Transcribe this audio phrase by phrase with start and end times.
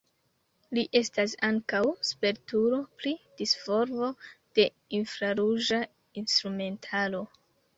[0.77, 3.13] Li estas ankaŭ spertulo pri
[3.43, 4.09] disvolvo
[4.61, 4.67] de
[5.01, 5.83] infraruĝa
[6.25, 7.23] instrumentaro.